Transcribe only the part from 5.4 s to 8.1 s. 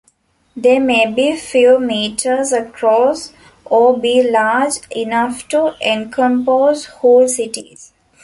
to encompass whole cities.